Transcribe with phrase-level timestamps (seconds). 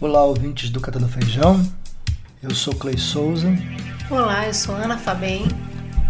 [0.00, 1.60] Olá, ouvintes do Catando Feijão.
[2.40, 3.52] Eu sou Clay Souza.
[4.08, 5.48] Olá, eu sou Ana Fabem.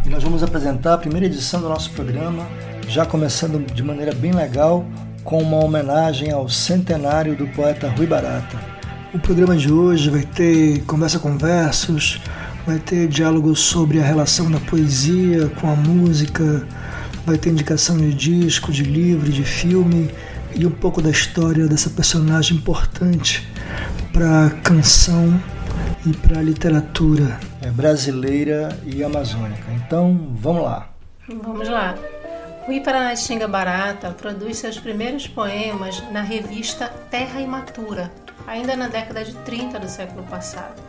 [0.04, 2.46] E nós vamos apresentar a primeira edição do nosso programa,
[2.86, 4.84] já começando de maneira bem legal,
[5.24, 8.60] com uma homenagem ao centenário do poeta Rui Barata.
[9.14, 12.20] O programa de hoje vai ter conversa com versos,
[12.66, 16.68] vai ter diálogo sobre a relação da poesia com a música,
[17.24, 20.10] vai ter indicação de disco, de livro, de filme
[20.54, 23.48] e um pouco da história dessa personagem importante
[24.18, 25.40] para a canção
[26.04, 29.62] e para a literatura é brasileira e amazônica.
[29.70, 30.90] Então, vamos lá.
[31.28, 31.94] Vamos lá.
[32.66, 38.10] Rui Paranatinga Barata produz seus primeiros poemas na revista Terra Imatura,
[38.44, 40.82] ainda na década de 30 do século passado.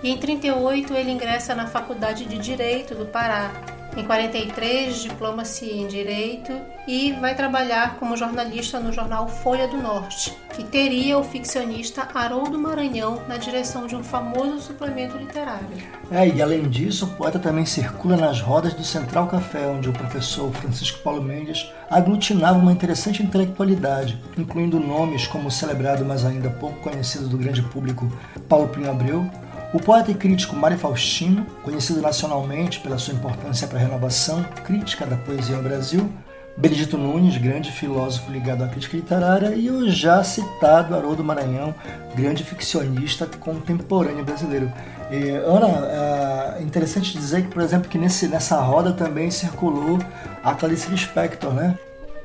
[0.00, 3.50] E em 38 ele ingressa na Faculdade de Direito do Pará,
[3.96, 6.52] em 43, diploma-se em Direito
[6.86, 12.58] e vai trabalhar como jornalista no jornal Folha do Norte, que teria o ficcionista Haroldo
[12.58, 15.68] Maranhão na direção de um famoso suplemento literário.
[16.10, 19.92] É, e além disso, o poeta também circula nas rodas do Central Café, onde o
[19.92, 26.50] professor Francisco Paulo Mendes aglutinava uma interessante intelectualidade, incluindo nomes como o celebrado, mas ainda
[26.50, 28.10] pouco conhecido do grande público,
[28.48, 29.30] Paulo Pinho Abreu,
[29.74, 35.04] o poeta e crítico Mário Faustino, conhecido nacionalmente pela sua importância para a renovação crítica
[35.04, 36.08] da poesia no Brasil,
[36.56, 41.74] Benedito Nunes, grande filósofo ligado à crítica literária, e o já citado Haroldo Maranhão,
[42.14, 44.72] grande ficcionista contemporâneo brasileiro.
[45.10, 49.98] E, Ana, é interessante dizer que, por exemplo, que nesse, nessa roda também circulou
[50.44, 51.76] a Clarice Lispector, né?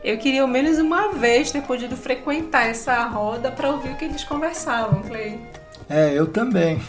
[0.04, 4.06] Eu queria ao menos uma vez ter podido frequentar essa roda para ouvir o que
[4.06, 5.40] eles conversavam, Clay.
[5.90, 6.80] É, eu também.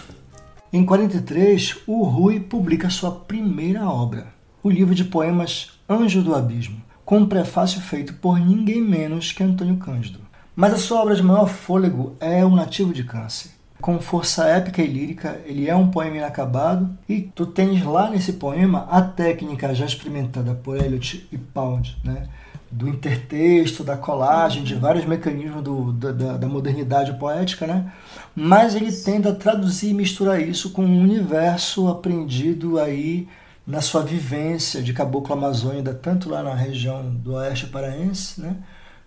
[0.72, 4.28] Em 43, o Rui publica sua primeira obra,
[4.62, 9.42] o livro de poemas Anjo do Abismo, com um prefácio feito por ninguém menos que
[9.42, 10.20] Antônio Cândido.
[10.54, 13.50] Mas a sua obra de maior fôlego é O Nativo de Câncer.
[13.80, 18.34] Com força épica e lírica, ele é um poema inacabado e tu tens lá nesse
[18.34, 22.28] poema a técnica já experimentada por Eliot e Pound, né?
[22.70, 27.92] Do intertexto, da colagem, de vários mecanismos do, da, da, modernidade poética, né?
[28.34, 33.26] mas ele tenta traduzir e misturar isso com um universo aprendido aí
[33.66, 38.56] na sua vivência de caboclo amazônida, tanto lá na região do oeste paraense, né?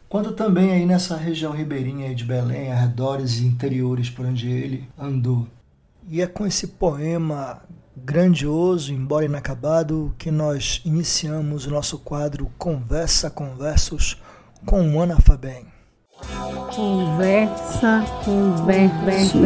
[0.09, 5.47] quanto também aí nessa região ribeirinha de Belém, arredores e interiores por onde ele andou.
[6.09, 7.61] E é com esse poema
[7.95, 14.21] grandioso, embora inacabado, que nós iniciamos o nosso quadro Conversa com Versos
[14.65, 15.65] com Ana Fabem.
[16.75, 19.41] Conversa com versos.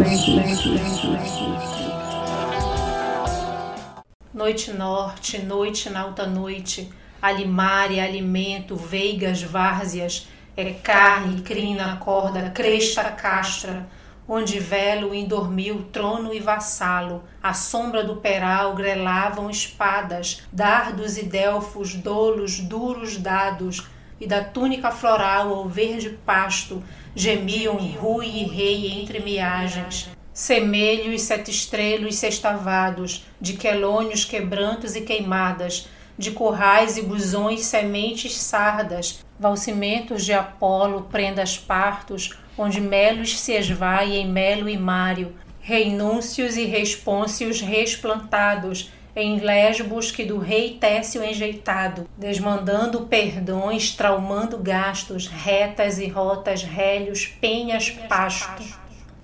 [4.34, 6.92] Noite norte, noite na alta noite,
[7.22, 13.88] alimária, alimento, veigas, várzeas, é carne, crina, corda, cresta, castra,
[14.28, 21.94] onde velo endormiu trono e vassalo, à sombra do peral grelavam espadas, dardos e delfos,
[21.96, 23.88] dolos, duros dados,
[24.20, 26.84] e da túnica floral ao verde pasto
[27.16, 30.10] gemiam rui e rei entre miagens.
[30.34, 35.88] Semelhos sete estrelos sextavados, de quelônios quebrantos e queimadas,
[36.18, 44.16] de currais e busões sementes sardas, valcimentos de Apolo, prendas partos, onde melos se esvaem
[44.16, 50.80] em melo e mário, reinúncios e respôncios resplantados, em lesbos que do rei
[51.20, 58.64] o enjeitado, desmandando perdões, traumando gastos, retas e rotas, rélios, penhas, pasto.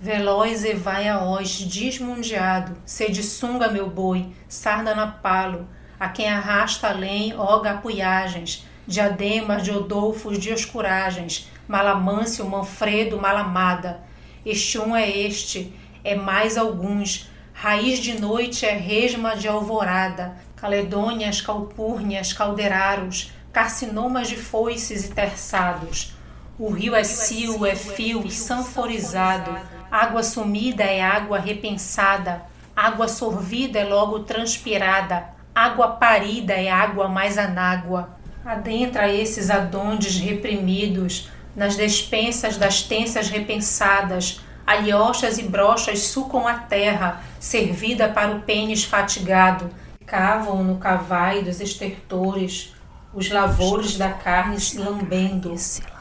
[0.02, 5.68] Veloz e vai a ós, desmundiado, sede sunga meu boi, sarda na palo,
[6.00, 14.02] a quem arrasta além, oga apuiagens, diademas de odolfos de oscuragens, Malamâncio, Manfredo, Malamada.
[14.46, 17.30] Este um é este, é mais alguns.
[17.54, 20.36] Raiz de noite é resma de alvorada.
[20.56, 26.14] Caledônias, calpúrnias, calderaros, carcinomas de foices e terçados.
[26.60, 29.56] O rio é cio, é fio, sanforizado.
[29.90, 32.44] Água sumida é água repensada.
[32.76, 35.30] Água sorvida é logo transpirada.
[35.54, 38.18] Água parida é água mais anágua.
[38.44, 47.22] Adentra esses adondes reprimidos, nas despensas das tensas repensadas, alhochas e brochas sucam a terra,
[47.40, 49.70] servida para o pênis fatigado,
[50.06, 52.74] cavam no cavai dos estertores,
[53.14, 55.54] os lavores da carne se lambendo,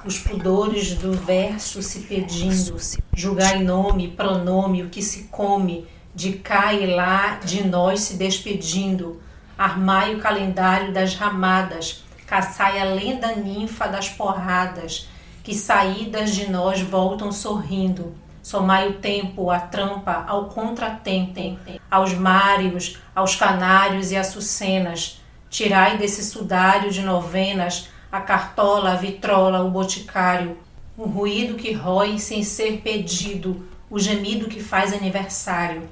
[0.05, 2.77] os pudores do verso se pedindo,
[3.15, 9.21] julgai nome, pronome, o que se come, de cá e lá de nós se despedindo,
[9.59, 15.09] armai o calendário das ramadas, caçai a lenda ninfa das porradas,
[15.43, 21.59] que saídas de nós voltam sorrindo, somai o tempo, a trampa, ao contratempo,
[21.91, 29.63] aos mários, aos canários e açucenas, tirai desse sudário de novenas a cartola, a vitrola,
[29.63, 30.59] o boticário,
[30.97, 35.89] o ruído que rói sem ser pedido, o gemido que faz aniversário.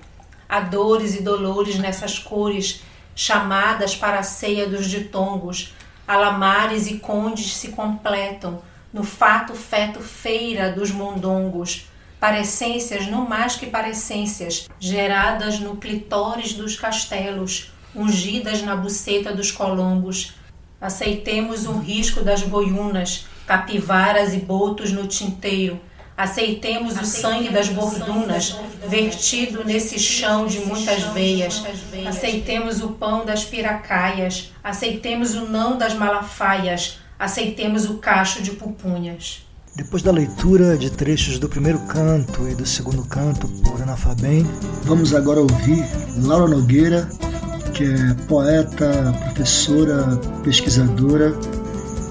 [0.49, 2.83] Há dores e dolores nessas cores,
[3.15, 5.75] chamadas para a ceia dos ditongos,
[6.07, 8.61] alamares e condes se completam,
[8.93, 11.89] no fato feto feira dos mondongos,
[12.19, 20.35] parecências não mais que parecências, geradas no clitóris dos castelos, ungidas na buceta dos colombos.
[20.81, 25.81] Aceitemos o risco das boiunas, capivaras e botos no tinteiro.
[26.17, 28.55] Aceitemos o sangue das bordunas,
[28.87, 31.65] vertido nesse chão de muitas veias.
[32.07, 34.53] Aceitemos o pão das piracaias.
[34.63, 36.99] Aceitemos o não das malafaias.
[37.21, 39.43] Aceitemos o cacho de pupunhas.
[39.77, 44.47] Depois da leitura de trechos do primeiro canto e do segundo canto por Ana Fabem,
[44.85, 45.85] vamos agora ouvir
[46.17, 47.07] Laura Nogueira,
[47.75, 51.39] que é poeta, professora, pesquisadora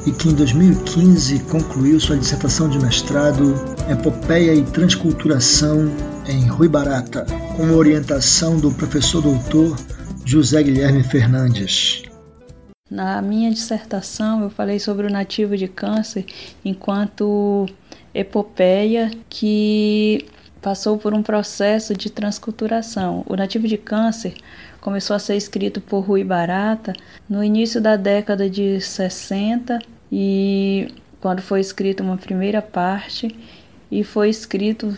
[0.06, 3.56] e que em 2015 concluiu sua dissertação de mestrado
[3.90, 5.92] Epopeia e Transculturação
[6.28, 7.26] em Rui Barata,
[7.58, 9.76] com orientação do professor doutor
[10.24, 12.09] José Guilherme Fernandes.
[12.90, 16.26] Na minha dissertação, eu falei sobre o nativo de câncer
[16.66, 17.68] enquanto
[18.14, 20.26] epopeia que
[20.60, 23.24] passou por um processo de transculturação.
[23.28, 24.34] O nativo de câncer
[24.82, 26.94] começou a ser escrito por Rui Barata
[27.30, 29.80] no início da década de 60
[30.12, 33.36] e quando foi escrito uma primeira parte
[33.92, 34.98] e foi escrito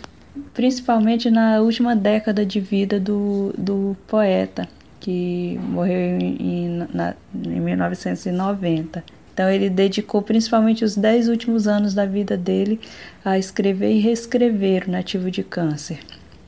[0.54, 4.68] principalmente na última década de vida do, do poeta
[5.01, 9.03] que morreu em, na, em 1990.
[9.33, 12.80] Então ele dedicou principalmente os dez últimos anos da vida dele
[13.25, 16.00] a escrever e reescrever o Nativo de Câncer.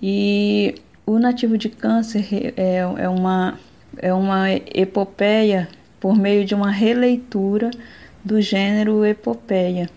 [0.02, 3.58] E o Nativo de Câncer é, é, uma,
[3.98, 5.68] é uma epopeia
[6.00, 7.72] por meio de uma releitura
[8.24, 9.90] do gênero epopeia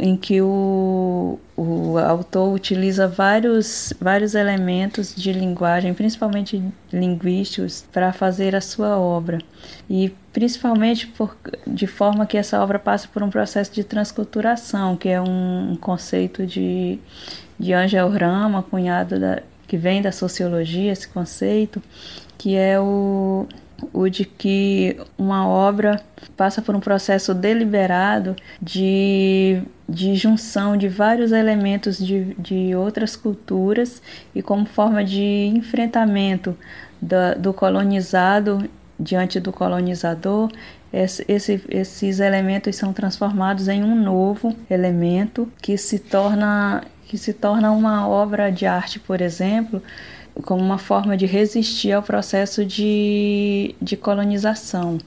[0.00, 6.62] em que o, o autor utiliza vários, vários elementos de linguagem, principalmente
[6.92, 9.38] linguísticos, para fazer a sua obra.
[9.88, 11.36] E principalmente por,
[11.66, 15.76] de forma que essa obra passe por um processo de transculturação, que é um, um
[15.76, 16.98] conceito de,
[17.58, 21.80] de Angel Rama, cunhado da, que vem da sociologia, esse conceito,
[22.36, 23.46] que é o
[23.92, 26.00] o de que uma obra
[26.36, 34.02] passa por um processo deliberado de, de junção de vários elementos de, de outras culturas
[34.34, 36.56] e como forma de enfrentamento
[37.00, 40.50] da, do colonizado diante do colonizador,
[40.92, 47.34] esse, esse, esses elementos são transformados em um novo elemento que se torna que se
[47.34, 49.82] torna uma obra de arte, por exemplo,
[50.42, 54.98] como uma forma de resistir ao processo de, de colonização.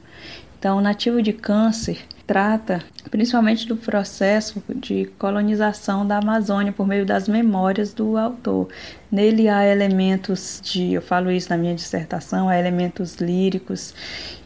[0.60, 7.06] Então, o nativo de câncer trata principalmente do processo de colonização da Amazônia por meio
[7.06, 8.68] das memórias do autor.
[9.10, 13.94] Nele há elementos de, eu falo isso na minha dissertação, há elementos líricos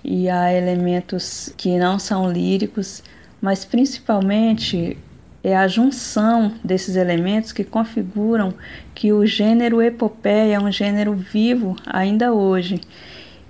[0.03, 3.03] e há elementos que não são líricos,
[3.41, 4.97] mas principalmente
[5.43, 8.53] é a junção desses elementos que configuram
[8.93, 12.79] que o gênero epopeia é um gênero vivo ainda hoje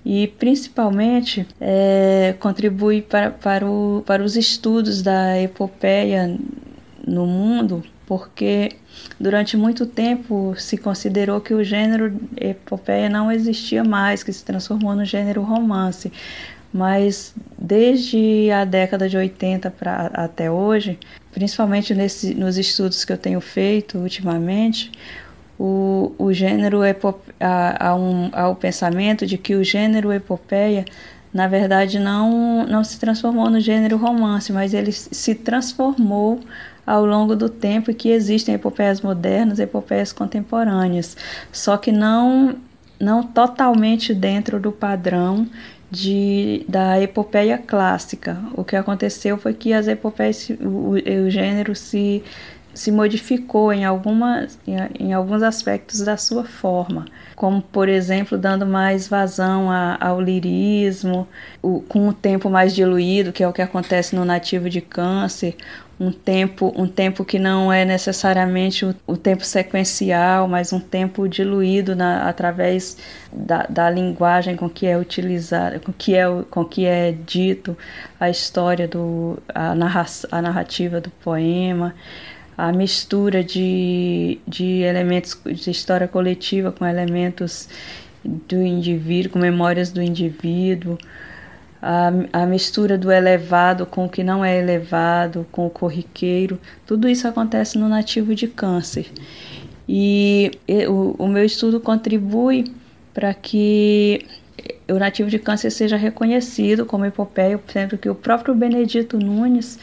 [0.06, 6.38] e principalmente é, contribui para, para, o, para os estudos da epopeia
[7.06, 8.72] no mundo, porque
[9.20, 14.96] durante muito tempo se considerou que o gênero epopeia não existia mais, que se transformou
[14.96, 16.12] no gênero romance.
[16.74, 20.98] Mas desde a década de 80 para até hoje,
[21.32, 24.92] principalmente nesse, nos estudos que eu tenho feito ultimamente,
[25.60, 26.80] o, o gênero
[27.40, 30.86] há, há, um, há o pensamento de que o gênero epopeia
[31.34, 36.42] na verdade não, não se transformou no gênero romance, mas ele se transformou
[36.86, 41.16] ao longo do tempo e que existem epopeias modernas, epopeias contemporâneas,
[41.52, 42.56] só que não
[43.00, 45.48] não totalmente dentro do padrão
[45.92, 48.42] de, da epopeia clássica.
[48.54, 52.24] O que aconteceu foi que as epopeias, o, o gênero se,
[52.74, 57.06] se modificou em, algumas, em, em, alguns aspectos da sua forma,
[57.36, 61.28] como, por exemplo, dando mais vazão a, ao lirismo,
[61.62, 65.58] o, com o tempo mais diluído, que é o que acontece no nativo de câncer,
[66.02, 71.30] um tempo, um tempo que não é necessariamente o, o tempo sequencial, mas um tempo
[71.30, 72.98] diluído na, através
[73.32, 77.78] da, da, linguagem com que é utilizado, com que é, com que é dito
[78.20, 81.94] a história do a, narra, a narrativa do poema.
[82.58, 87.70] a mistura de, de elementos de história coletiva com elementos
[88.26, 90.98] do indivíduo, com memórias do indivíduo,
[91.82, 97.10] a, a mistura do elevado com o que não é elevado, com o corriqueiro, tudo
[97.10, 99.12] isso acontece no nativo de câncer.
[99.90, 100.52] E
[100.88, 102.72] o, o meu estudo contribui
[103.14, 104.26] para que
[104.88, 109.80] o nativo de câncer seja reconhecido como epopeia, sendo que o próprio Benedito Nunes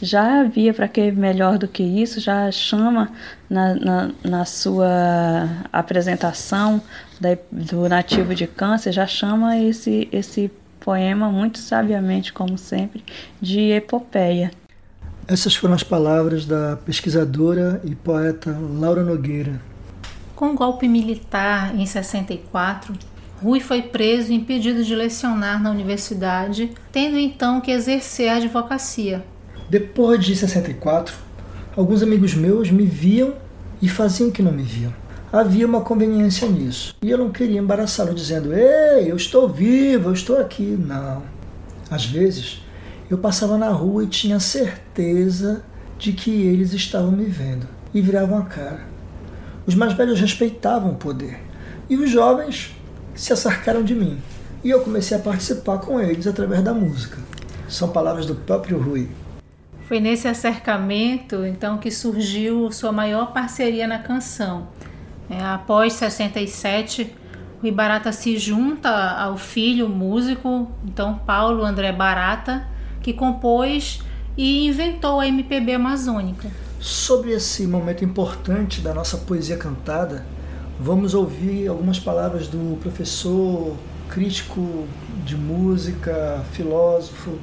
[0.00, 3.10] já havia, para que melhor do que isso, já chama
[3.48, 6.80] na, na, na sua apresentação
[7.20, 10.50] da, do nativo de câncer, já chama esse, esse
[10.88, 13.04] poema muito sabiamente, como sempre,
[13.42, 14.50] de epopeia.
[15.26, 19.60] Essas foram as palavras da pesquisadora e poeta Laura Nogueira.
[20.34, 22.94] Com o golpe militar em 64,
[23.42, 29.22] Rui foi preso e impedido de lecionar na universidade, tendo então que exercer a advocacia.
[29.68, 31.14] Depois de 64,
[31.76, 33.34] alguns amigos meus me viam
[33.82, 36.96] e faziam que não me viam havia uma conveniência nisso.
[37.02, 40.76] E eu não queria embaraçá-lo dizendo: Ei, eu estou vivo, eu estou aqui.
[40.78, 41.22] Não.
[41.90, 42.62] Às vezes,
[43.10, 45.62] eu passava na rua e tinha certeza
[45.98, 48.80] de que eles estavam me vendo e viravam a cara.
[49.66, 51.40] Os mais velhos respeitavam o poder
[51.88, 52.74] e os jovens
[53.14, 54.18] se acercaram de mim.
[54.62, 57.18] E eu comecei a participar com eles através da música.
[57.68, 59.08] São palavras do próprio Rui.
[59.86, 64.68] Foi nesse acercamento então que surgiu sua maior parceria na canção,
[65.30, 67.14] é, após 67,
[67.62, 72.66] o Ibarata se junta ao filho músico, então Paulo André Barata,
[73.02, 74.00] que compôs
[74.36, 76.50] e inventou a MPB amazônica.
[76.80, 80.24] Sobre esse momento importante da nossa poesia cantada,
[80.80, 83.76] vamos ouvir algumas palavras do professor,
[84.08, 84.86] crítico
[85.24, 87.38] de música, filósofo,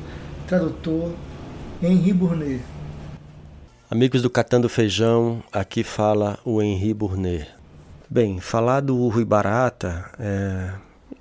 [0.47, 1.11] tradutor,
[1.83, 2.61] Henri Bournet.
[3.91, 7.47] Amigos do Catando Feijão, aqui fala o Henri Bournet.
[8.07, 10.71] Bem, falar do Rui Barata, é,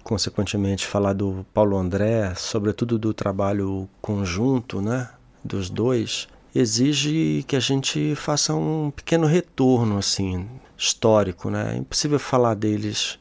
[0.02, 5.08] consequentemente falar do Paulo André, sobretudo do trabalho conjunto né,
[5.42, 11.48] dos dois, exige que a gente faça um pequeno retorno assim histórico.
[11.48, 11.72] Né?
[11.74, 13.18] É impossível falar deles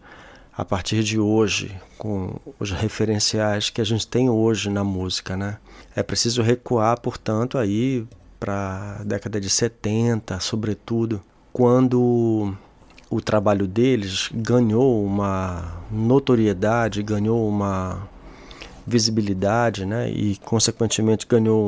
[0.55, 5.37] a partir de hoje, com os referenciais que a gente tem hoje na música.
[5.37, 5.57] Né?
[5.95, 8.05] É preciso recuar, portanto, aí
[8.37, 11.21] para a década de 70, sobretudo,
[11.53, 12.53] quando
[13.09, 18.07] o trabalho deles ganhou uma notoriedade, ganhou uma
[18.85, 20.09] visibilidade, né?
[20.09, 21.63] E consequentemente ganhou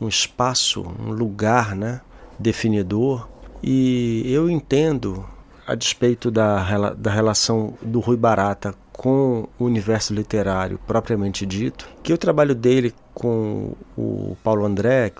[0.00, 2.00] um, um espaço, um lugar, né?
[2.38, 3.28] Definidor.
[3.62, 5.24] E eu entendo,
[5.66, 12.12] a despeito da, da relação do Rui Barata com o universo literário propriamente dito, que
[12.12, 15.12] o trabalho dele com o Paulo André,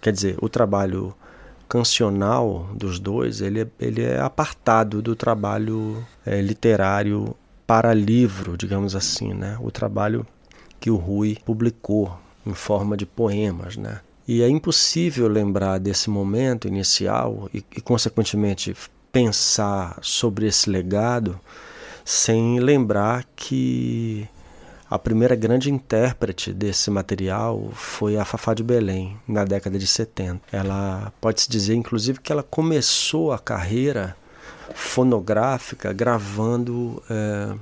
[0.00, 1.14] quer dizer, o trabalho
[1.68, 7.34] cancional dos dois, ele é, ele é apartado do trabalho é, literário
[7.66, 9.56] para livro, digamos assim, né?
[9.60, 10.26] O trabalho
[10.78, 12.16] que o Rui publicou
[12.46, 14.00] em forma de poemas, né?
[14.26, 18.74] E é impossível lembrar desse momento inicial e, e consequentemente,
[19.12, 21.38] pensar sobre esse legado
[22.04, 24.28] sem lembrar que
[24.90, 30.40] a primeira grande intérprete desse material foi a Fafá de Belém, na década de 70.
[30.52, 34.16] Ela pode-se dizer, inclusive, que ela começou a carreira
[34.74, 37.54] fonográfica gravando é,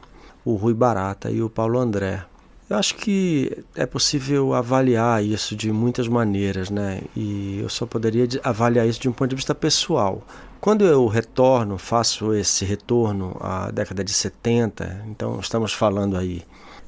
[0.45, 2.25] o Rui Barata e o Paulo André.
[2.69, 7.03] Eu acho que é possível avaliar isso de muitas maneiras, né?
[7.15, 10.27] E eu só poderia avaliar isso de um ponto de vista pessoal.
[10.61, 16.43] Quando eu retorno, faço esse retorno à década de 70, então estamos falando aí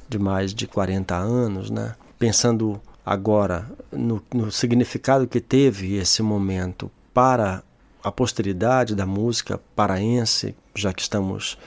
[0.09, 1.95] de mais de 40 anos, né?
[2.19, 7.63] pensando agora no, no significado que teve esse momento para
[8.03, 11.59] a posteridade da música paraense, já que estamos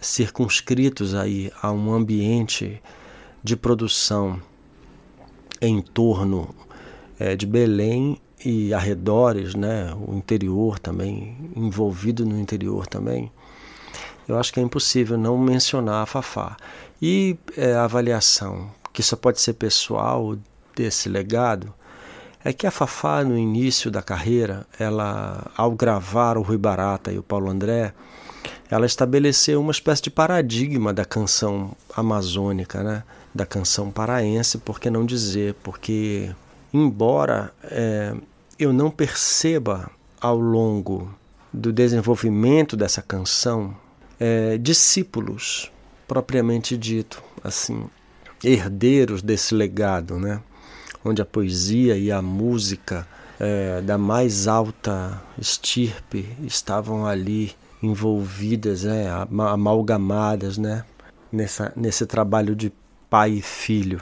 [0.00, 2.82] circunscritos aí a um ambiente
[3.42, 4.40] de produção
[5.60, 6.54] em torno
[7.18, 13.30] é, de Belém e arredores, né, o interior também, envolvido no interior também,
[14.26, 16.56] eu acho que é impossível não mencionar a Fafá.
[17.02, 20.36] E é, a avaliação, que só pode ser pessoal
[20.76, 21.72] desse legado,
[22.44, 27.18] é que a Fafá, no início da carreira, ela, ao gravar o Rui Barata e
[27.18, 27.92] o Paulo André,
[28.70, 33.02] ela estabeleceu uma espécie de paradigma da canção amazônica, né?
[33.34, 35.54] da canção paraense, por que não dizer?
[35.62, 36.30] Porque,
[36.72, 38.14] embora é,
[38.58, 39.90] eu não perceba
[40.20, 41.12] ao longo
[41.52, 43.74] do desenvolvimento dessa canção
[44.18, 45.70] é, discípulos
[46.10, 47.84] propriamente dito, assim,
[48.42, 50.42] herdeiros desse legado, né?
[51.04, 53.06] onde a poesia e a música
[53.38, 59.06] é, da mais alta estirpe estavam ali envolvidas, né,
[59.52, 60.84] amalgamadas, né,
[61.30, 62.72] nessa, nesse trabalho de
[63.08, 64.00] pai e filho.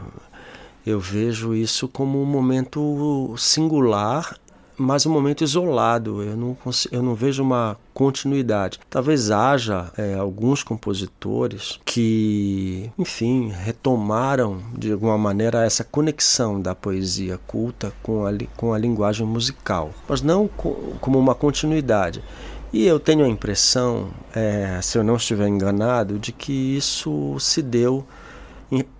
[0.86, 4.34] Eu vejo isso como um momento singular
[4.78, 6.22] mas um momento isolado.
[6.22, 6.56] Eu não,
[6.90, 8.78] eu não vejo uma continuidade.
[8.88, 17.38] Talvez haja é, alguns compositores que, enfim, retomaram de alguma maneira essa conexão da poesia
[17.46, 22.22] culta com a, com a linguagem musical, mas não co como uma continuidade.
[22.72, 27.62] E eu tenho a impressão, é, se eu não estiver enganado, de que isso se
[27.62, 28.06] deu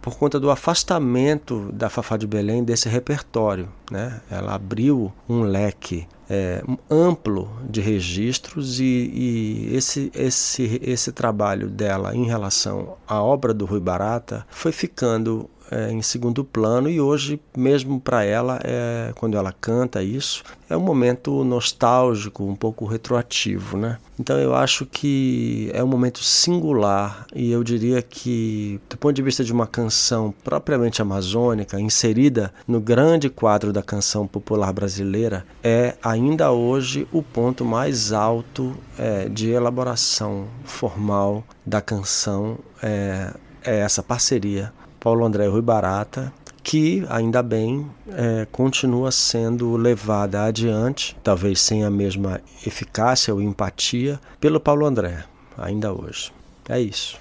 [0.00, 3.68] por conta do afastamento da Fafá de Belém desse repertório.
[3.90, 4.20] Né?
[4.30, 12.14] Ela abriu um leque é, amplo de registros e, e, esse, esse, esse trabalho dela
[12.14, 17.40] em relação à obra do Rui Barata foi ficando é, em segundo plano e hoje
[17.56, 23.76] mesmo para ela é, quando ela canta isso é um momento nostálgico um pouco retroativo
[23.76, 23.98] né?
[24.18, 29.22] Então eu acho que é um momento singular e eu diria que do ponto de
[29.22, 35.96] vista de uma canção propriamente amazônica inserida no grande quadro da canção popular brasileira é
[36.02, 43.32] ainda hoje o ponto mais alto é, de elaboração formal da canção é,
[43.62, 51.16] é essa parceria Paulo André Rui Barata, que, ainda bem, é, continua sendo levada adiante,
[51.22, 55.24] talvez sem a mesma eficácia ou empatia, pelo Paulo André,
[55.56, 56.30] ainda hoje.
[56.68, 57.16] É isso.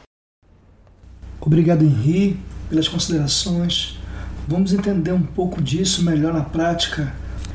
[1.39, 3.98] Obrigado, Henri, pelas considerações.
[4.48, 7.13] Vamos entender um pouco disso melhor na prática,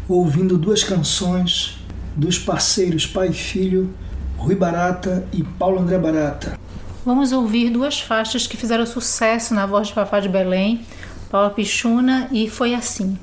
[0.09, 1.79] ouvindo duas canções
[2.17, 3.93] dos parceiros pai e filho,
[4.37, 6.59] Rui Barata e Paulo André Barata.
[7.05, 10.87] Vamos ouvir duas faixas que fizeram sucesso na voz de Fafá de Belém,
[11.29, 13.19] Paula Pichuna e Foi Assim.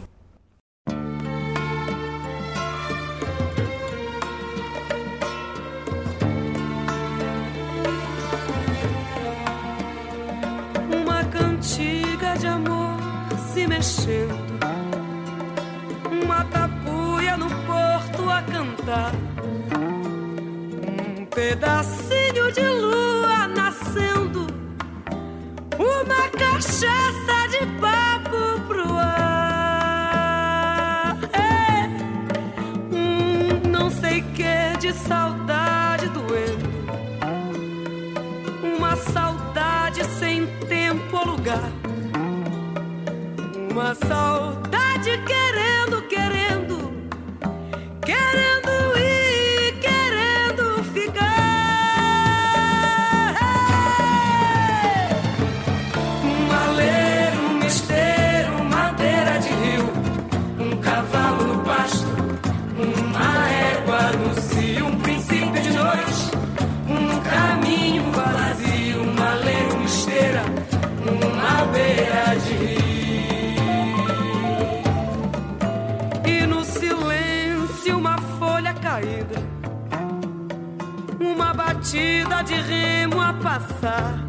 [10.93, 12.97] Uma cantiga de amor
[13.53, 14.59] se mexendo,
[16.21, 19.13] uma tapuia no porto a cantar,
[21.17, 23.08] um pedacinho de lua
[26.59, 30.37] cachaça de papo pro ar.
[31.31, 31.87] É.
[32.93, 36.69] Hum, não sei que de saudade doendo.
[38.77, 41.71] Uma saudade sem tempo ou lugar.
[43.71, 45.38] Uma saudade querendo,
[83.59, 84.28] remo a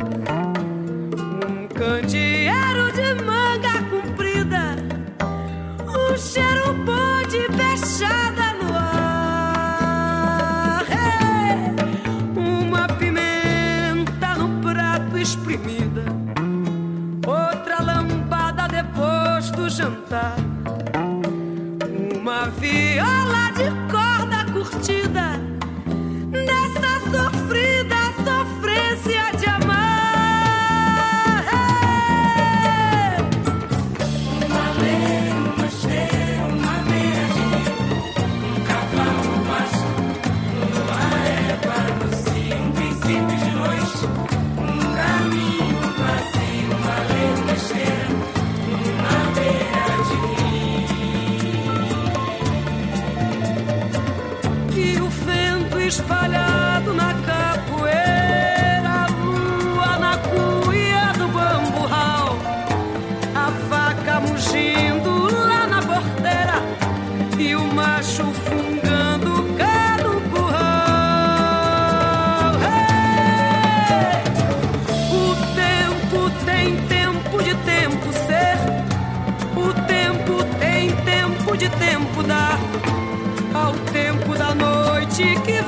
[85.21, 85.60] te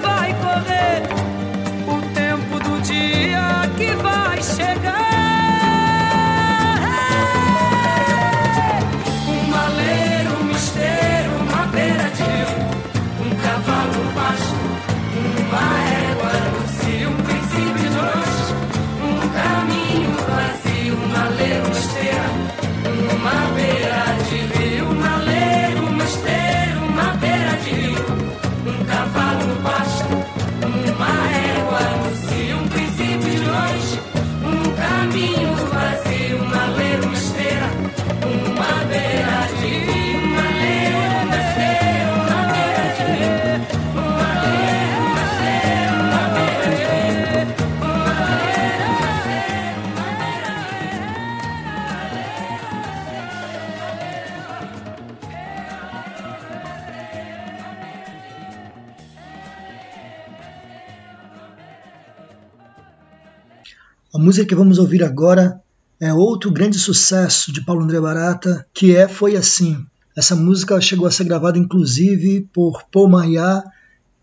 [64.23, 65.61] música que vamos ouvir agora
[66.01, 69.85] é outro grande sucesso de Paulo André Barata, que é Foi Assim.
[70.17, 73.65] Essa música chegou a ser gravada inclusive por Paul Maria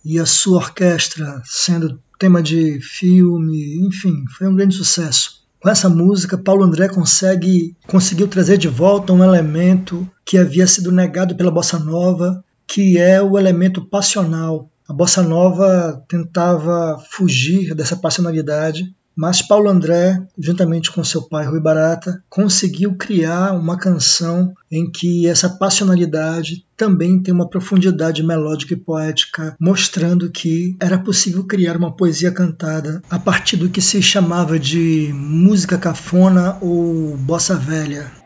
[0.06, 5.44] e a sua orquestra, sendo tema de filme, enfim, foi um grande sucesso.
[5.60, 10.94] Com essa música, Paulo André consegue conseguiu trazer de volta um elemento que havia sido
[10.94, 14.70] negado pela bossa nova, que é o elemento passional.
[14.88, 21.60] A bossa nova tentava fugir dessa passionalidade mas Paulo André, juntamente com seu pai Rui
[21.60, 28.78] Barata, conseguiu criar uma canção em que essa passionalidade também tem uma profundidade melódica e
[28.78, 34.58] poética, mostrando que era possível criar uma poesia cantada a partir do que se chamava
[34.58, 38.19] de música cafona ou bossa velha.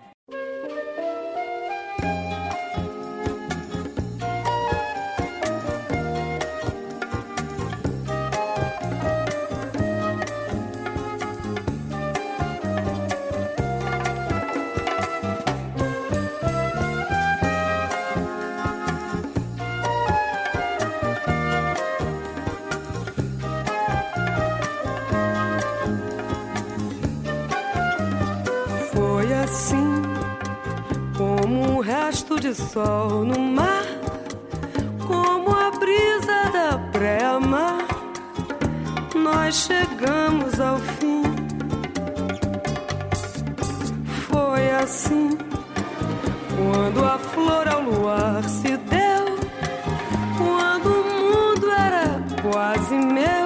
[32.74, 33.86] Sol no mar,
[35.06, 37.86] como a brisa da pré-mar,
[39.16, 41.24] nós chegamos ao fim.
[44.28, 45.38] Foi assim,
[46.58, 49.38] quando a flor ao luar se deu,
[50.38, 53.46] quando o mundo era quase meu,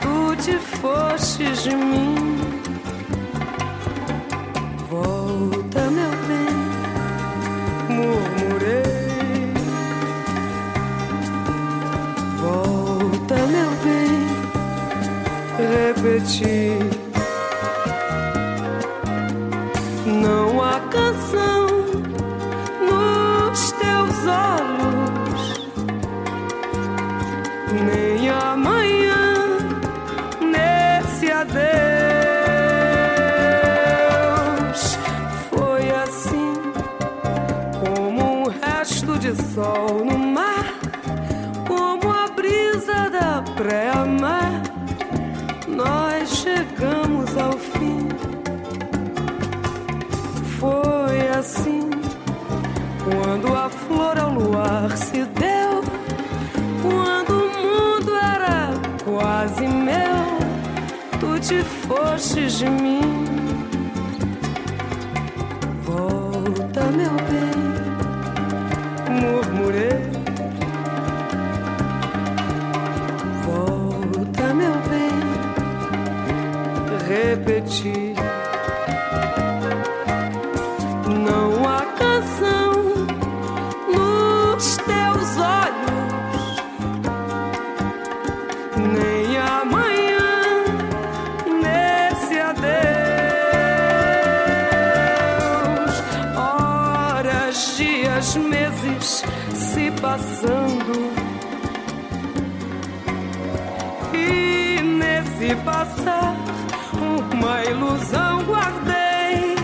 [0.00, 2.27] tu te fostes de mim.
[16.08, 16.78] Repetir.
[16.80, 16.87] Não
[61.88, 63.00] fostes de mim.
[65.84, 67.27] Volta, meu
[107.70, 109.54] ilusão guardei.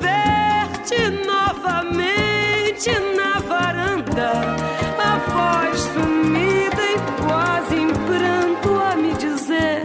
[0.00, 4.32] Ver-te novamente na varanda,
[4.98, 9.82] a voz sumida e quase em pranto a me dizer: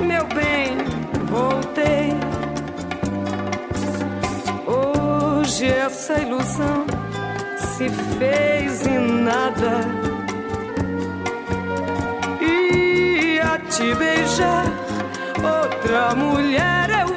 [0.00, 0.78] Meu bem,
[1.26, 2.12] voltei.
[4.66, 6.86] Hoje essa ilusão
[7.56, 10.04] se fez em nada
[13.76, 14.66] te beijar,
[15.84, 17.13] outra mulher eu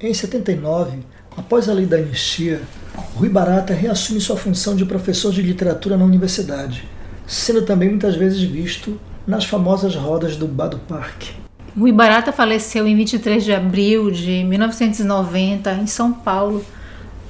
[0.00, 1.00] Em 79,
[1.36, 2.62] após a lei da anistia,
[3.16, 6.88] Rui Barata reassume sua função de professor de literatura na universidade,
[7.26, 11.32] sendo também muitas vezes visto nas famosas rodas do Bado Parque.
[11.76, 16.64] Rui Barata faleceu em 23 de abril de 1990 em São Paulo,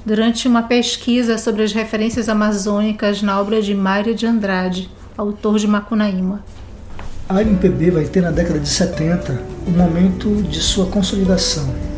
[0.05, 5.67] durante uma pesquisa sobre as referências amazônicas na obra de Mário de Andrade, autor de
[5.67, 6.45] Macunaíma.
[7.27, 11.88] A MPB vai ter na década de 70 o momento de sua consolidação,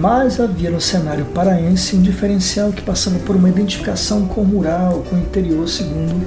[0.00, 5.04] mas havia no cenário paraense um diferencial que passava por uma identificação com o rural,
[5.10, 6.26] com o interior, segundo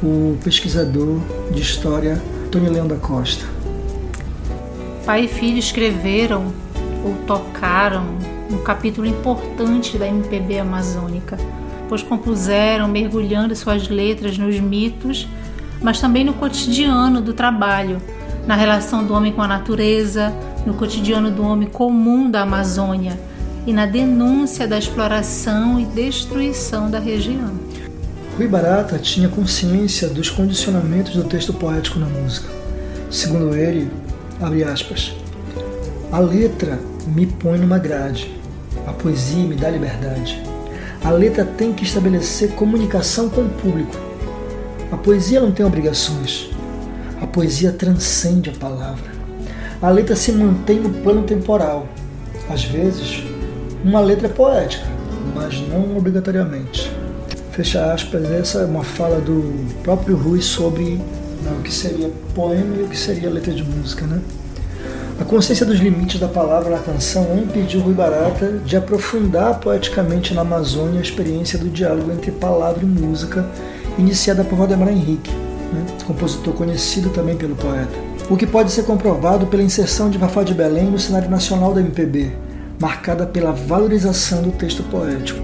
[0.00, 1.18] o pesquisador
[1.52, 3.44] de história Tony Leão da Costa.
[5.04, 6.52] Pai e filho escreveram
[7.04, 8.04] ou tocaram
[8.52, 11.36] um capítulo importante da MPB amazônica,
[11.88, 15.26] pois compuseram mergulhando suas letras nos mitos,
[15.82, 18.00] mas também no cotidiano do trabalho,
[18.46, 20.32] na relação do homem com a natureza,
[20.68, 23.18] no cotidiano do homem comum da Amazônia
[23.66, 27.58] e na denúncia da exploração e destruição da região.
[28.36, 32.50] Rui Barata tinha consciência dos condicionamentos do texto poético na música.
[33.10, 33.90] Segundo ele,
[34.42, 35.14] abre aspas,
[36.12, 38.30] a letra me põe numa grade,
[38.86, 40.38] a poesia me dá liberdade.
[41.02, 43.96] A letra tem que estabelecer comunicação com o público.
[44.92, 46.50] A poesia não tem obrigações.
[47.22, 49.17] A poesia transcende a palavra.
[49.80, 51.86] A letra se mantém no plano temporal.
[52.50, 53.22] Às vezes,
[53.84, 54.84] uma letra é poética,
[55.34, 56.90] mas não obrigatoriamente.
[57.52, 62.76] Fecha aspas, essa é uma fala do próprio Rui sobre né, o que seria poema
[62.76, 64.20] e o que seria letra de música, né?
[65.20, 70.42] A consciência dos limites da palavra na canção impediu Rui Barata de aprofundar poeticamente na
[70.42, 73.46] Amazônia a experiência do diálogo entre palavra e música,
[73.96, 75.30] iniciada por Valdemar Henrique,
[75.72, 75.84] né?
[76.06, 77.92] compositor conhecido também pelo poeta.
[78.30, 81.80] O que pode ser comprovado pela inserção de Fafá de Belém no cenário nacional da
[81.80, 82.32] MPB,
[82.80, 85.40] marcada pela valorização do texto poético.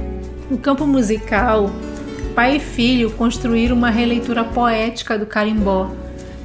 [0.51, 1.71] No campo musical,
[2.35, 5.91] pai e filho construíram uma releitura poética do carimbó,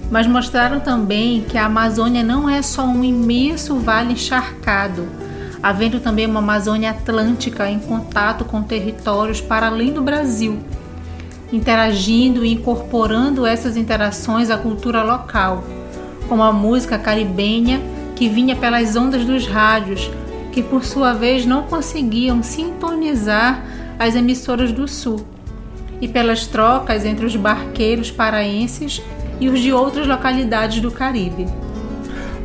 [0.09, 5.07] mas mostraram também que a Amazônia não é só um imenso vale encharcado,
[5.61, 10.57] havendo também uma Amazônia Atlântica em contato com territórios para além do Brasil,
[11.51, 15.63] interagindo e incorporando essas interações à cultura local,
[16.27, 17.81] como a música caribenha
[18.15, 20.11] que vinha pelas ondas dos rádios,
[20.51, 23.63] que por sua vez não conseguiam sintonizar
[23.97, 25.25] as emissoras do Sul,
[26.01, 29.01] e pelas trocas entre os barqueiros paraenses
[29.39, 31.47] e os de outras localidades do Caribe.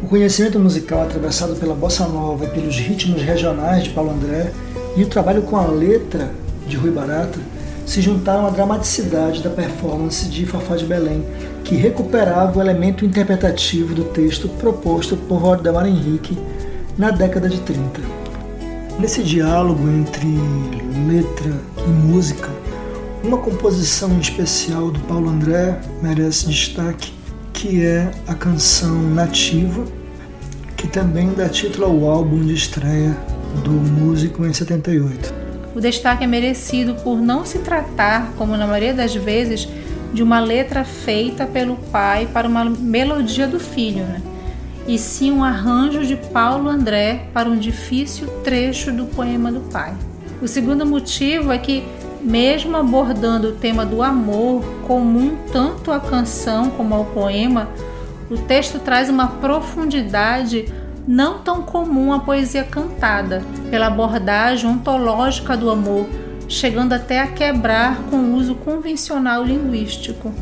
[0.02, 4.52] O conhecimento musical atravessado pela bossa nova e pelos ritmos regionais de Paulo André
[4.96, 6.30] e o trabalho com a letra
[6.66, 7.38] de Rui Barata
[7.86, 11.24] se juntaram à dramaticidade da performance de Fafá de Belém,
[11.62, 16.36] que recuperava o elemento interpretativo do texto proposto por Valdemar Henrique
[16.96, 18.00] na década de 30.
[18.98, 20.26] Nesse diálogo entre
[21.08, 21.52] letra
[21.86, 22.48] e música,
[23.22, 27.12] uma composição especial do Paulo André merece destaque,
[27.52, 29.84] que é a canção Nativa,
[30.76, 33.16] que também dá título ao álbum de estreia
[33.64, 35.43] do músico em 78.
[35.74, 39.68] O destaque é merecido por não se tratar, como na maioria das vezes,
[40.12, 44.22] de uma letra feita pelo pai para uma melodia do filho, né?
[44.86, 49.94] e sim um arranjo de Paulo André para um difícil trecho do poema do pai.
[50.42, 51.84] O segundo motivo é que
[52.20, 57.68] mesmo abordando o tema do amor, comum tanto à canção como ao poema,
[58.30, 60.66] o texto traz uma profundidade
[61.06, 66.06] não tão comum à poesia cantada, pela abordagem ontológica do amor,
[66.48, 70.32] chegando até a quebrar com o uso convencional linguístico.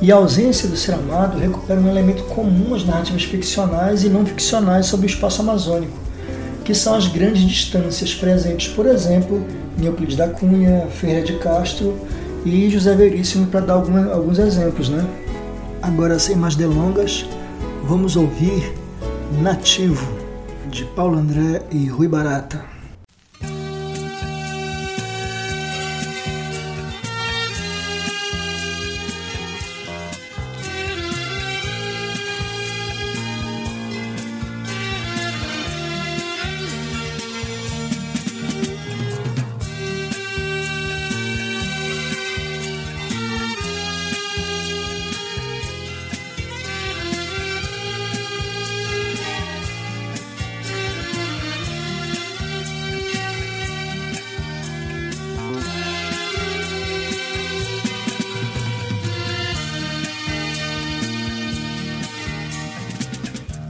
[0.00, 4.26] E a ausência do ser amado recupera um elemento comum às narrativas ficcionais e não
[4.26, 5.98] ficcionais sobre o espaço amazônico,
[6.64, 9.42] que são as grandes distâncias presentes, por exemplo,
[9.78, 11.98] em Euclides da Cunha, Ferreira de Castro
[12.44, 14.88] e José Veríssimo, para dar alguma, alguns exemplos.
[14.88, 15.04] Né?
[15.80, 17.26] Agora, sem mais delongas,
[17.84, 18.74] vamos ouvir
[19.32, 20.06] Nativo,
[20.70, 22.75] de Paulo André e Rui Barata.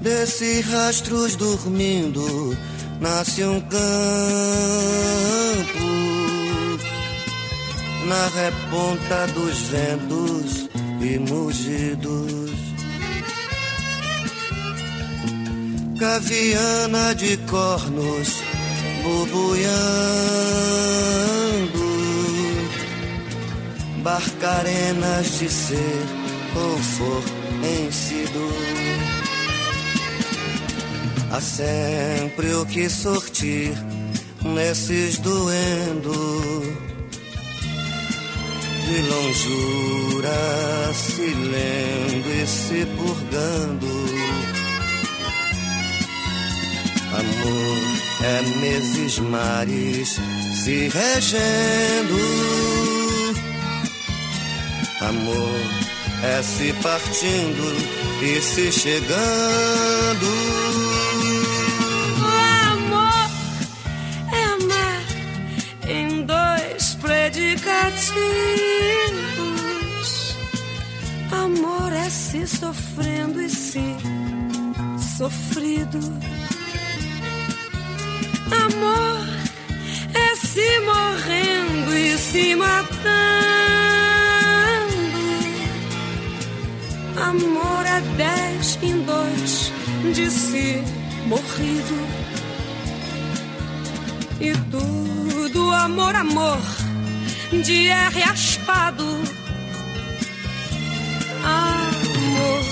[0.07, 2.57] Desses rastros dormindo
[3.01, 3.77] nasce um campo
[8.07, 10.69] na reponta dos ventos
[11.01, 12.53] e mugidos.
[15.99, 18.29] Caviana de cornos
[19.03, 19.67] borbulhando,
[24.05, 26.07] barcarenas de ser
[26.55, 27.23] ou for
[27.61, 28.76] vencido.
[31.31, 33.73] Há sempre o que sortir
[34.43, 36.63] nesses doendo.
[38.87, 44.07] De longura se lendo e se purgando.
[47.13, 50.21] Amor é meses mares
[50.65, 52.19] se regendo.
[55.01, 55.61] Amor
[56.23, 57.77] é se partindo
[58.23, 60.27] e se chegando.
[71.33, 73.97] Amor é se sofrendo e se
[75.17, 75.99] sofrido.
[78.65, 79.27] Amor
[80.15, 82.97] é se morrendo e se matando.
[87.17, 89.73] Amor é dez em dois
[90.15, 90.83] de si
[91.27, 92.27] morrido.
[94.41, 96.59] E tudo amor, amor,
[97.53, 99.05] de R raspado.
[101.45, 102.63] Amor,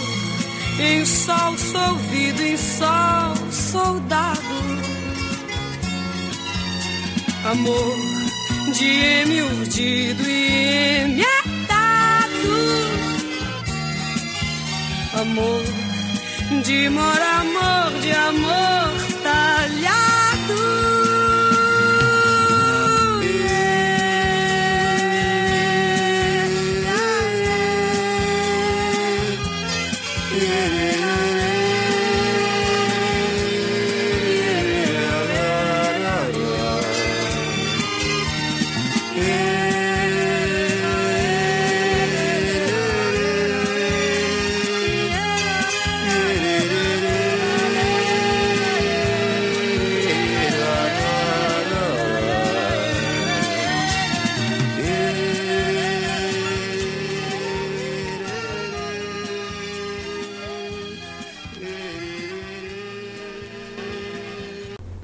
[0.80, 4.40] em sol solvido, em sol soldado.
[7.50, 7.96] Amor,
[8.72, 11.24] de M urdido e M
[15.24, 15.62] amor,
[16.64, 19.03] de mor amor, de amor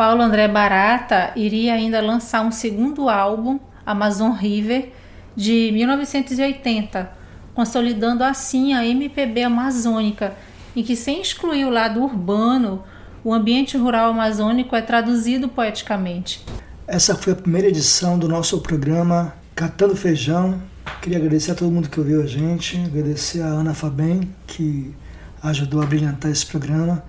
[0.00, 4.90] Paulo André Barata iria ainda lançar um segundo álbum, Amazon River,
[5.36, 7.12] de 1980,
[7.54, 10.32] consolidando assim a MPB amazônica,
[10.74, 12.82] em que, sem excluir o lado urbano,
[13.22, 16.46] o ambiente rural amazônico é traduzido poeticamente.
[16.86, 20.62] Essa foi a primeira edição do nosso programa Catando Feijão.
[21.02, 24.94] Queria agradecer a todo mundo que ouviu a gente, agradecer a Ana Fabem, que
[25.42, 27.04] ajudou a brilhantar esse programa.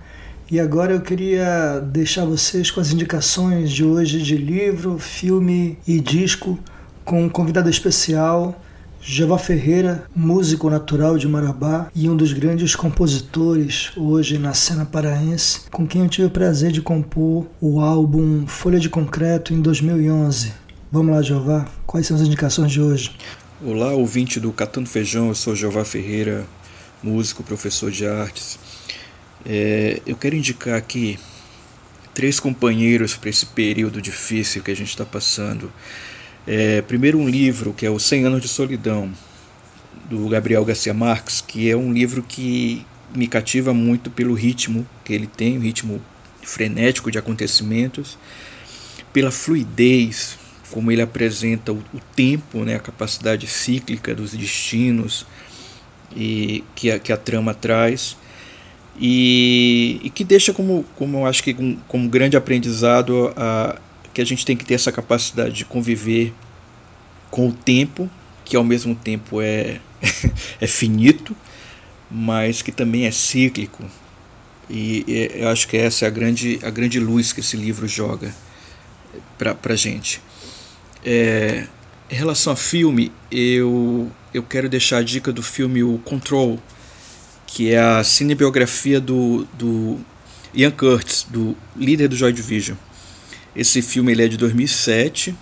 [0.52, 5.98] E agora eu queria deixar vocês com as indicações de hoje de livro, filme e
[5.98, 6.58] disco
[7.06, 8.62] com um convidado especial,
[9.00, 15.62] Jeová Ferreira, músico natural de Marabá e um dos grandes compositores hoje na cena paraense,
[15.70, 20.52] com quem eu tive o prazer de compor o álbum Folha de Concreto em 2011.
[20.92, 23.10] Vamos lá, Jeová, quais são as indicações de hoje?
[23.64, 26.44] Olá, ouvinte do Catando Feijão, eu sou Jeová Ferreira,
[27.02, 28.58] músico, professor de artes.
[29.44, 31.18] É, eu quero indicar aqui
[32.14, 35.72] três companheiros para esse período difícil que a gente está passando.
[36.46, 39.12] É, primeiro, um livro que é o 100 Anos de Solidão,
[40.08, 45.12] do Gabriel Garcia Marques, que é um livro que me cativa muito pelo ritmo que
[45.12, 46.00] ele tem, o ritmo
[46.42, 48.18] frenético de acontecimentos,
[49.12, 50.38] pela fluidez,
[50.70, 55.26] como ele apresenta o, o tempo, né, a capacidade cíclica dos destinos
[56.14, 58.16] e que a, que a trama traz
[58.98, 61.54] e, e que deixa como, como eu acho que
[61.88, 63.78] como, grande aprendizado a,
[64.12, 66.32] que a gente tem que ter essa capacidade de conviver
[67.30, 68.10] com o tempo,
[68.44, 69.80] que ao mesmo tempo é,
[70.60, 71.34] é finito,
[72.10, 73.84] mas que também é cíclico.
[74.68, 77.88] E, e eu acho que essa é a grande, a grande luz que esse livro
[77.88, 78.34] joga
[79.38, 80.20] para a gente.
[81.04, 81.66] É,
[82.10, 86.60] em relação a filme, eu, eu quero deixar a dica do filme O Control,
[87.52, 89.98] que é a cinebiografia do, do
[90.54, 92.76] Ian Curtis, do líder do Joy Division.
[93.54, 95.34] Esse filme ele é de 2007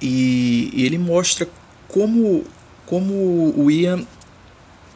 [0.00, 1.46] e, e ele mostra
[1.88, 2.42] como,
[2.86, 4.02] como o Ian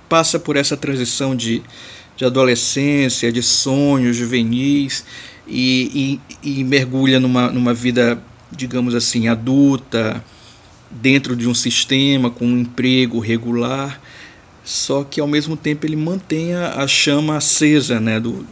[0.09, 1.63] passa por essa transição de,
[2.17, 5.05] de adolescência, de sonhos juvenis
[5.47, 8.19] e, e, e mergulha numa, numa vida,
[8.51, 10.25] digamos assim, adulta,
[10.91, 14.01] dentro de um sistema com um emprego regular,
[14.69, 18.47] só que ao mesmo tempo ele mantém a, chama acesa né, do,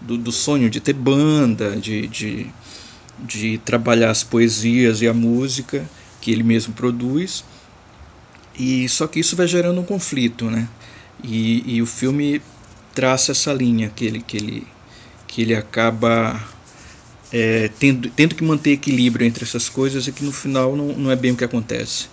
[0.00, 2.48] do, do, sonho de ter banda, de, de,
[3.20, 5.88] de trabalhar as poesias e a música
[6.20, 7.44] que ele mesmo produz.
[8.58, 10.68] E só que isso vai gerando um conflito, né?
[11.22, 12.42] E, e o filme
[12.92, 14.66] traça essa linha que ele, que ele,
[15.28, 16.48] que ele acaba
[17.32, 21.10] é, tendo, tendo que manter equilíbrio entre essas coisas e que no final não, não
[21.12, 22.08] é bem o que acontece.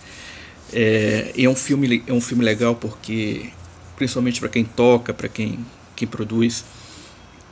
[0.74, 3.50] É, é, um filme, é um filme legal porque,
[3.96, 5.60] principalmente para quem toca, para quem,
[5.96, 6.66] quem produz,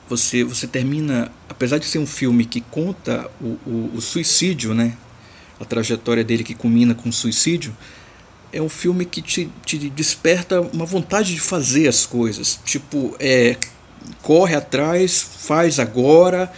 [0.07, 4.93] você, você termina, apesar de ser um filme que conta o, o, o suicídio, né,
[5.59, 7.75] a trajetória dele que culmina com o suicídio,
[8.51, 12.59] é um filme que te, te desperta uma vontade de fazer as coisas.
[12.63, 13.57] Tipo, é,
[14.21, 16.51] corre atrás, faz agora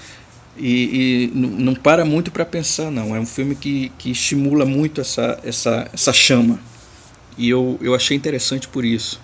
[0.58, 3.16] e, e não para muito para pensar, não.
[3.16, 6.60] É um filme que, que estimula muito essa, essa, essa chama.
[7.38, 9.22] E eu, eu achei interessante por isso.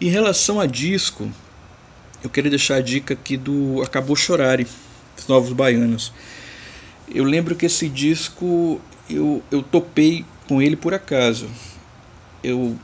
[0.00, 1.30] Em relação a disco,
[2.22, 4.66] eu queria deixar a dica aqui do Acabou Chorare,
[5.16, 6.12] dos Novos Baianos.
[7.12, 11.48] Eu lembro que esse disco eu, eu topei com ele por acaso.
[12.42, 12.76] Eu,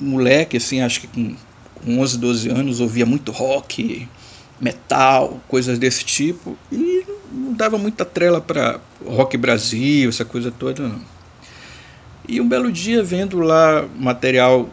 [0.00, 1.34] moleque, assim, acho que com,
[1.74, 4.08] com 11, 12 anos, ouvia muito rock,
[4.60, 10.88] metal, coisas desse tipo, e não dava muita trela para rock Brasil, essa coisa toda,
[10.88, 11.00] não.
[12.28, 14.68] E um belo dia, vendo lá material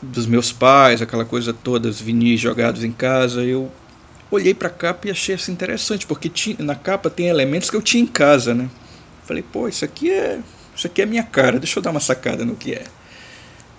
[0.00, 3.70] dos meus pais, aquela coisa toda, os vinis jogados em casa, eu
[4.30, 7.76] olhei para a capa e achei assim interessante, porque tinha, na capa tem elementos que
[7.76, 8.68] eu tinha em casa, né?
[9.24, 10.40] Falei, pô, isso aqui é
[10.76, 12.84] isso aqui é minha cara, deixa eu dar uma sacada no que é.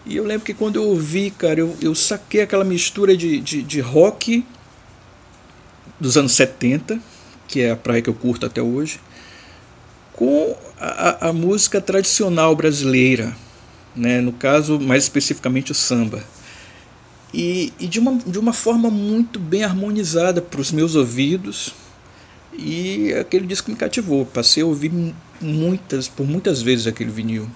[0.05, 3.63] E eu lembro que quando eu ouvi, cara, eu, eu saquei aquela mistura de, de,
[3.63, 4.45] de rock
[5.99, 6.99] dos anos 70,
[7.47, 8.99] que é a praia que eu curto até hoje,
[10.13, 13.35] com a, a música tradicional brasileira,
[13.95, 14.21] né?
[14.21, 16.23] no caso, mais especificamente o samba.
[17.33, 21.73] E, e de, uma, de uma forma muito bem harmonizada para os meus ouvidos,
[22.57, 24.25] e aquele disco me cativou.
[24.25, 24.91] Passei a ouvir
[25.41, 27.49] muitas, por muitas vezes aquele vinil.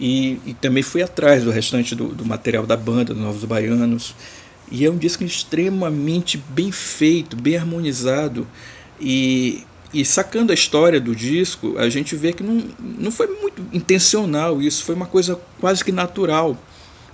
[0.00, 4.14] E, e também fui atrás do restante do, do material da banda, dos Novos Baianos.
[4.74, 8.48] E é um disco extremamente bem feito, bem harmonizado.
[8.98, 13.62] E, e sacando a história do disco, a gente vê que não, não foi muito
[13.70, 16.56] intencional isso, foi uma coisa quase que natural,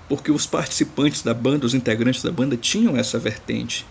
[0.09, 3.85] porque os participantes da banda, os integrantes da banda, tinham essa vertente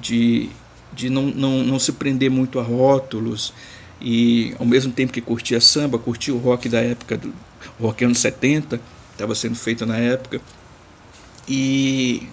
[0.00, 0.48] de,
[0.92, 3.52] de não, não, não se prender muito a rótulos
[4.00, 7.34] e ao mesmo tempo que curtia samba, curtia o rock da época do
[7.80, 8.80] rock anos 70,
[9.10, 10.40] estava sendo feito na época.
[11.48, 12.28] E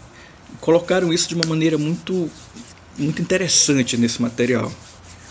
[0.59, 2.29] colocaram isso de uma maneira muito
[2.97, 4.71] muito interessante nesse material.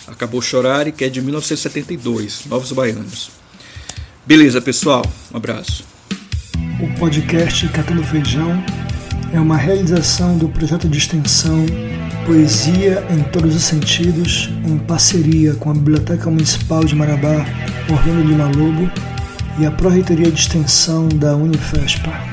[0.07, 3.31] Acabou Chorar, que é de 1972, Novos Baianos.
[4.27, 5.05] Beleza, pessoal.
[5.33, 5.85] Um abraço.
[6.81, 8.63] O podcast Catando Feijão
[9.33, 11.67] é uma realização do projeto de extensão
[12.25, 17.45] Poesia em Todos os Sentidos, em parceria com a Biblioteca Municipal de Marabá,
[17.91, 18.91] Orlando Lima Lobo
[19.59, 22.28] e a Pró-Reitoria de Extensão da Unifespa.